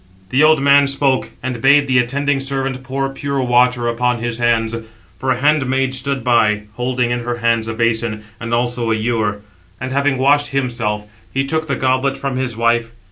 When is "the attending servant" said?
1.85-2.81